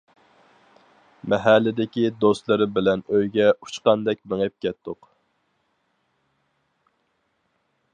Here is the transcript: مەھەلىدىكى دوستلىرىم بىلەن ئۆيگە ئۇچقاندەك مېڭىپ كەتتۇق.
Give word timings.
مەھەلىدىكى 1.33 2.05
دوستلىرىم 2.25 2.73
بىلەن 2.79 3.05
ئۆيگە 3.11 3.47
ئۇچقاندەك 3.53 4.23
مېڭىپ 4.33 4.67
كەتتۇق. 4.67 5.11